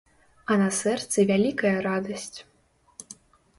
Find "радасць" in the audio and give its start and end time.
1.89-2.39